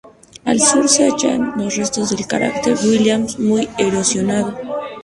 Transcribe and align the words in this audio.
Al 0.45 0.59
sur 0.59 0.89
se 0.89 1.05
hallan 1.11 1.53
los 1.57 1.75
restos 1.75 2.09
del 2.09 2.25
cráter 2.25 2.75
Williams, 2.83 3.37
muy 3.37 3.69
erosionado. 3.77 4.57